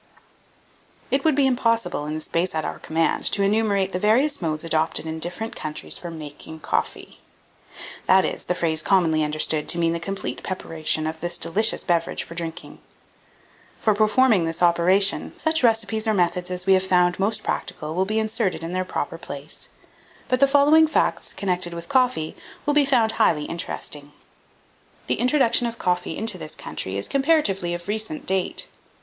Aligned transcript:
1799. 1.11 1.19
It 1.19 1.23
would 1.23 1.35
be 1.35 1.45
impossible, 1.45 2.07
in 2.07 2.15
the 2.15 2.21
space 2.21 2.55
at 2.55 2.65
our 2.65 2.79
command, 2.79 3.23
to 3.25 3.43
enumerate 3.43 3.91
the 3.91 3.99
various 3.99 4.41
modes 4.41 4.63
adopted 4.63 5.05
in 5.05 5.19
different 5.19 5.55
countries 5.55 5.95
for 5.99 6.09
"making 6.09 6.61
coffee;" 6.61 7.19
that 8.07 8.25
is, 8.25 8.45
the 8.45 8.55
phrase 8.55 8.81
commonly 8.81 9.23
understood 9.23 9.69
to 9.69 9.77
mean 9.77 9.93
the 9.93 9.99
complete 9.99 10.41
preparation 10.41 11.05
of 11.05 11.19
this 11.19 11.37
delicious 11.37 11.83
beverage 11.83 12.23
for 12.23 12.33
drinking. 12.33 12.79
For 13.79 13.93
performing 13.93 14.45
this 14.45 14.63
operation, 14.63 15.33
such 15.37 15.61
recipes 15.61 16.07
or 16.07 16.15
methods 16.15 16.49
as 16.49 16.65
we 16.65 16.73
have 16.73 16.81
found 16.81 17.19
most 17.19 17.43
practical 17.43 17.93
will 17.93 18.03
be 18.05 18.17
inserted 18.17 18.63
in 18.63 18.71
their 18.73 18.83
proper 18.83 19.19
place; 19.19 19.69
but 20.27 20.39
the 20.39 20.47
following 20.47 20.87
facts 20.87 21.31
connected 21.31 21.75
with 21.75 21.89
coffee 21.89 22.35
will 22.65 22.73
be 22.73 22.85
found 22.85 23.11
highly 23.21 23.45
interesting. 23.45 24.13
1800. 25.05 25.05
The 25.05 25.21
introduction 25.21 25.67
of 25.67 25.77
coffee 25.77 26.17
into 26.17 26.39
this 26.39 26.55
country 26.55 26.97
is 26.97 27.07
comparatively 27.07 27.75
of 27.75 27.87
recent 27.87 28.25
date. 28.25 28.67